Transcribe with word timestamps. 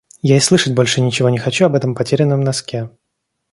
Я 0.23 0.37
и 0.37 0.39
слышать 0.39 0.73
больше 0.73 0.99
ничего 0.99 1.29
не 1.29 1.37
хочу 1.37 1.65
об 1.67 1.75
этом 1.75 1.93
потерянном 1.93 2.41
носке! 2.41 2.89